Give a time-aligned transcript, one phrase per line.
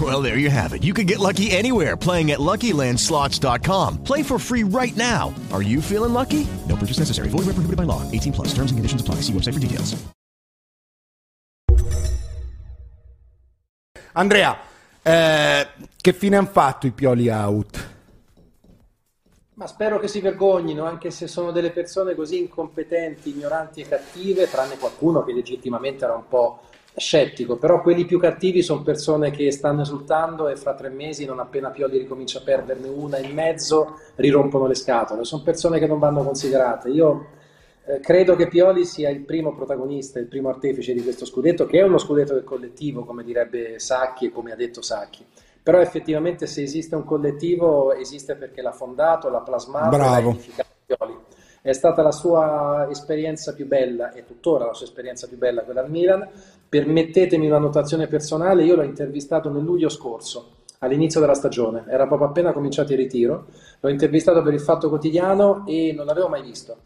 [0.00, 0.82] Well, there you have it.
[0.82, 4.02] You can get lucky anywhere playing at LuckyLandSlots.com.
[4.02, 5.32] Play for free right now.
[5.52, 6.44] Are you feeling lucky?
[6.68, 7.28] No purchase necessary.
[7.28, 8.02] Void where prohibited by law.
[8.10, 8.48] 18 plus.
[8.48, 9.22] Terms and conditions apply.
[9.22, 9.94] See website for details.
[14.16, 14.56] Andrea,
[15.02, 15.68] eh,
[16.00, 17.92] che fine hanno fatto i Pioli out?
[19.54, 24.48] Ma spero che si vergognino, anche se sono delle persone così incompetenti, ignoranti e cattive,
[24.48, 26.62] tranne qualcuno che legittimamente era un po'
[26.96, 31.40] scettico, però quelli più cattivi sono persone che stanno esultando e fra tre mesi, non
[31.40, 35.24] appena Pioli ricomincia a perderne una in mezzo, rirompono le scatole.
[35.24, 36.88] Sono persone che non vanno considerate.
[36.90, 37.26] Io
[37.86, 41.80] eh, credo che Pioli sia il primo protagonista, il primo artefice di questo scudetto, che
[41.80, 45.24] è uno scudetto del collettivo, come direbbe Sacchi e come ha detto Sacchi.
[45.62, 50.30] Però effettivamente se esiste un collettivo, esiste perché l'ha fondato, l'ha plasmato, l'ha Bravo.
[50.30, 50.73] edificato Pioli.
[51.66, 55.80] È stata la sua esperienza più bella e tuttora la sua esperienza più bella quella
[55.80, 56.28] al Milan.
[56.68, 62.28] Permettetemi una notazione personale, io l'ho intervistato nel luglio scorso, all'inizio della stagione, era proprio
[62.28, 63.46] appena cominciato il ritiro,
[63.80, 66.76] l'ho intervistato per il Fatto Quotidiano e non l'avevo mai visto.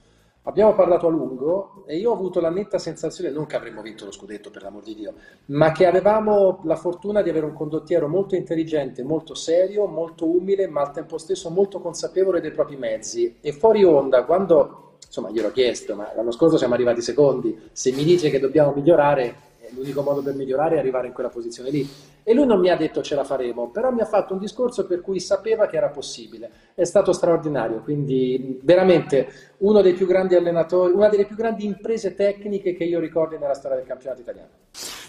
[0.49, 4.07] Abbiamo parlato a lungo e io ho avuto la netta sensazione, non che avremmo vinto
[4.07, 5.13] lo scudetto per l'amor di Dio,
[5.47, 10.67] ma che avevamo la fortuna di avere un condottiero molto intelligente, molto serio, molto umile,
[10.67, 13.37] ma al tempo stesso molto consapevole dei propri mezzi.
[13.43, 18.03] E fuori onda, quando, insomma, gliel'ho chiesto, ma l'anno scorso siamo arrivati secondi, se mi
[18.03, 21.89] dice che dobbiamo migliorare, l'unico modo per migliorare è arrivare in quella posizione lì.
[22.23, 24.87] E lui non mi ha detto ce la faremo, però mi ha fatto un discorso
[24.87, 26.51] per cui sapeva che era possibile.
[26.75, 32.15] È stato straordinario, quindi veramente uno dei più grandi allenatori, una delle più grandi imprese
[32.15, 34.49] tecniche che io ricordi nella storia del campionato italiano.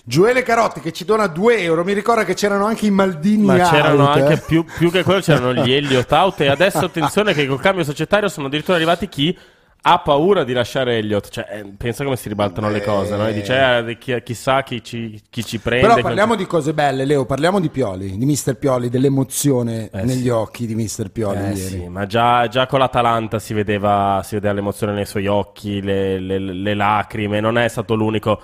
[0.03, 3.69] Gioele Carotti che ci dona 2 euro, mi ricorda che c'erano anche i Maldini Ma
[3.69, 4.43] c'erano out, anche eh.
[4.45, 6.41] più, più che quello, c'erano gli Elliot out.
[6.41, 9.37] E adesso attenzione che col cambio societario sono addirittura arrivati chi
[9.81, 11.29] ha paura di lasciare Elliot.
[11.29, 13.27] Cioè, eh, pensa come si ribaltano le cose, no?
[13.27, 15.87] E dice, eh, chi- chissà chi ci, chi ci prende.
[15.87, 20.23] Però parliamo di cose belle, Leo, parliamo di Pioli, di Mister Pioli, dell'emozione Eh, negli
[20.23, 20.29] sì.
[20.29, 24.53] occhi di Mister Pioli Eh, sì, ma già, già con l'Atalanta si vedeva, si vedeva
[24.53, 28.41] l'emozione nei suoi occhi, le, le- le lacrime, non è stato l'unico.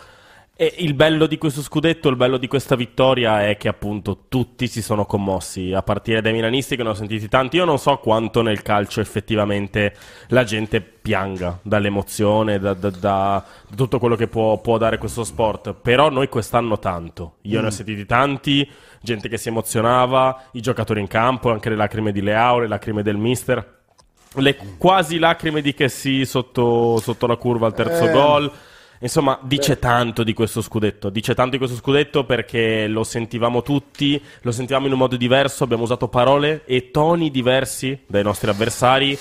[0.58, 4.68] E il bello di questo scudetto, il bello di questa vittoria è che appunto tutti
[4.68, 7.58] si sono commossi, a partire dai milanisti che ne ho sentiti tanti.
[7.58, 9.94] Io non so quanto nel calcio effettivamente
[10.30, 13.46] la gente pianga dall'emozione, da, da- da-
[13.76, 17.36] tutto quello che può, può dare questo sport, però noi quest'anno tanto.
[17.42, 17.74] Io ne ho Mm.
[17.74, 18.70] sentiti tanti,
[19.02, 23.04] gente che si emozionava, i giocatori in campo, anche le lacrime di Leao, le lacrime
[23.04, 23.74] del mister.
[24.36, 28.12] Le quasi lacrime di Kessi sotto, sotto la curva al terzo Eh.
[28.12, 28.52] gol.
[29.00, 31.10] Insomma, dice tanto di questo scudetto.
[31.10, 35.64] Dice tanto di questo scudetto perché lo sentivamo tutti, lo sentivamo in un modo diverso.
[35.64, 39.18] Abbiamo usato parole e toni diversi dai nostri avversari.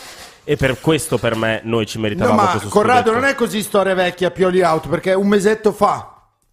[0.46, 3.18] E per questo, per me, noi ci No, meritavamo ma questo Corrado scudetto.
[3.20, 6.10] non è così storia vecchia Pioli out, perché un mesetto fa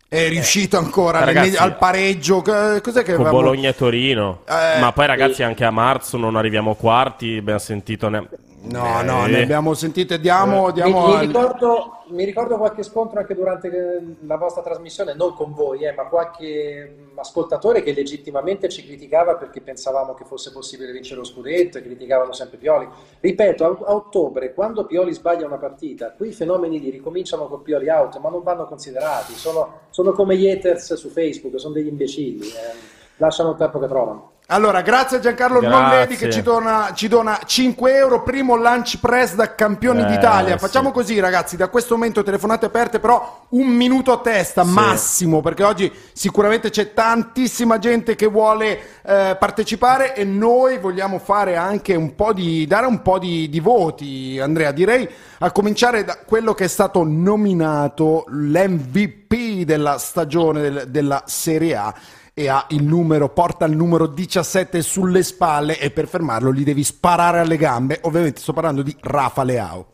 [0.07, 2.41] è riuscito ancora Eh, Ragazzi, nel- al pareggio.
[2.41, 3.41] che- Cos'è che Con avevamo...
[3.43, 4.43] Bologna e Torino.
[4.47, 7.35] Eh, ma poi, ragazzi, anche a marzo non arriviamo quarti.
[7.38, 8.07] Abbiamo sentito.
[8.09, 8.27] Ne...
[8.63, 9.29] No, no, Eh.
[9.31, 14.38] ne abbiamo sentito, diamo, diamo mi, mi ricordo, mi ricordo qualche scontro anche durante la
[14.38, 19.61] vostra trasmissione, non con voi, eh, ma qualche mh, ascoltatore che legittimamente ci criticava perché
[19.61, 22.88] pensavamo che fosse possibile vincere lo scudetto e criticavano sempre Pioli.
[23.19, 27.89] Ripeto, a, a ottobre, quando Pioli sbaglia una partita, quei fenomeni lì ricominciano con Pioli
[27.89, 32.45] out, ma non vanno considerati, sono, sono come gli haters su Facebook, sono degli imbecilli,
[32.45, 32.75] eh,
[33.18, 34.30] lasciano il tempo che trovano.
[34.53, 35.80] Allora, grazie a Giancarlo Grazie.
[35.80, 40.53] Nonledi che ci dona, ci dona 5 euro, primo lunch press da campioni Eh, d'Italia.
[40.56, 40.59] sì.
[40.59, 44.71] Facciamo così ragazzi, da questo momento telefonate aperte, però un minuto a testa Sì.
[44.74, 51.56] massimo, perché oggi sicuramente c'è tantissima gente che vuole eh, partecipare e noi vogliamo fare
[51.56, 54.74] anche un po' di, dare un po' di, di voti, Andrea.
[54.74, 55.07] Direi
[55.39, 61.94] a cominciare da quello che è stato nominato l'MVP della stagione del- della Serie A
[62.33, 66.83] e ha il numero, porta il numero 17 sulle spalle e per fermarlo gli devi
[66.83, 68.00] sparare alle gambe.
[68.04, 69.86] Ovviamente sto parlando di Rafa Leao.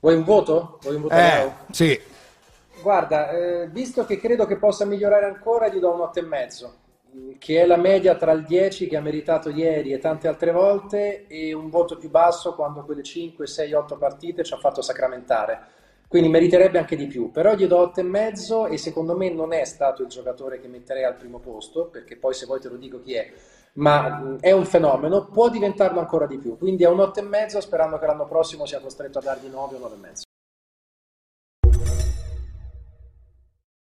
[0.00, 0.78] Vuoi un voto?
[0.82, 1.14] Vuoi un voto?
[1.14, 2.00] Eh, sì.
[2.80, 7.66] Guarda, eh, visto che credo che possa migliorare ancora, gli do un 8,5, che è
[7.66, 11.70] la media tra il 10 che ha meritato ieri e tante altre volte, e un
[11.70, 15.60] voto più basso quando quelle 5, 6, 8 partite ci ha fatto sacramentare.
[16.08, 20.00] Quindi meriterebbe anche di più, però gli do 8,5 e secondo me non è stato
[20.00, 23.12] il giocatore che metterei al primo posto, perché poi se vuoi te lo dico chi
[23.12, 23.30] è,
[23.74, 26.56] ma è un fenomeno, può diventarlo ancora di più.
[26.56, 30.27] Quindi è un 8,5 sperando che l'anno prossimo sia costretto a dargli 9 o 9,5.